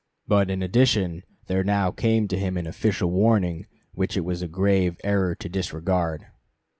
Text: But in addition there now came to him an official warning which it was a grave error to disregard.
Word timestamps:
But 0.27 0.49
in 0.49 0.63
addition 0.63 1.21
there 1.45 1.63
now 1.63 1.91
came 1.91 2.27
to 2.29 2.39
him 2.39 2.57
an 2.57 2.65
official 2.65 3.11
warning 3.11 3.67
which 3.91 4.17
it 4.17 4.25
was 4.25 4.41
a 4.41 4.47
grave 4.47 4.97
error 5.03 5.35
to 5.35 5.47
disregard. 5.47 6.25